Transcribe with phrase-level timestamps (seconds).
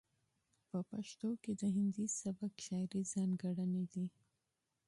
[0.69, 4.05] په پښتو کې د هندي سبک شاعرۍ ځاتګړنې دي.